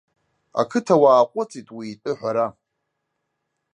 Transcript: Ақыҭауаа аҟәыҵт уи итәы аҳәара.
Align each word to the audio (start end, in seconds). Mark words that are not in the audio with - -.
Ақыҭауаа 0.61 1.21
аҟәыҵт 1.23 1.67
уи 1.77 1.85
итәы 1.93 2.11
аҳәара. 2.15 2.47